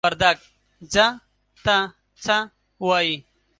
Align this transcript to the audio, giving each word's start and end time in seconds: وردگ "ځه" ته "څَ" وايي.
وردگ 0.07 0.37
"ځه" 0.93 1.05
ته 1.65 1.77
"څَ" 2.23 2.25
وايي. 2.87 3.15